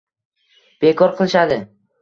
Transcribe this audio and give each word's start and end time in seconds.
Bekor 0.85 1.15
qilishadi. 1.21 1.63